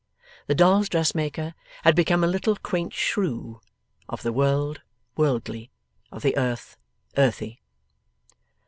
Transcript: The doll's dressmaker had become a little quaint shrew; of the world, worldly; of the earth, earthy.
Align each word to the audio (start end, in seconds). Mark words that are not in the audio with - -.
The 0.47 0.55
doll's 0.55 0.89
dressmaker 0.89 1.53
had 1.83 1.95
become 1.95 2.23
a 2.23 2.27
little 2.27 2.55
quaint 2.55 2.91
shrew; 2.91 3.61
of 4.09 4.23
the 4.23 4.33
world, 4.33 4.81
worldly; 5.15 5.69
of 6.11 6.23
the 6.23 6.35
earth, 6.37 6.75
earthy. 7.17 7.61